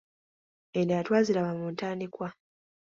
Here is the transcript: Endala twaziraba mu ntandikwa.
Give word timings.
Endala 0.79 1.03
twaziraba 1.05 1.51
mu 1.59 1.67
ntandikwa. 1.73 2.27